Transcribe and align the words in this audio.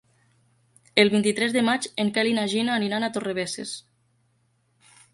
El 1.03 1.11
vint-i-tres 1.15 1.53
de 1.57 1.63
maig 1.69 1.87
en 2.05 2.11
Quel 2.17 2.31
i 2.31 2.33
na 2.39 2.49
Gina 2.57 2.75
aniran 2.81 3.09
a 3.09 3.13
Torrebesses. 3.19 3.79